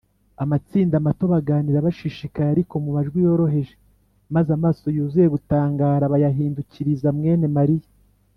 [0.43, 3.73] Amatsinda mato baganira bashishikaye ariko mu majwi yoroheje,
[4.35, 7.87] maze amaso yuzuye gutangara bayahindukiriza mwene Mariya